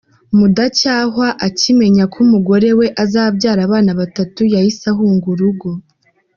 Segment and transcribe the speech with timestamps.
[0.37, 5.69] Mudacyahwa akimenya ko umugore we azabyara abana batatu yahise ahunga urugo